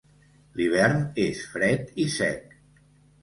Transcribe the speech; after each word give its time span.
L'hivern 0.59 1.03
és 1.25 1.43
fred 1.55 1.93
i 2.05 2.07
sec. 2.15 2.57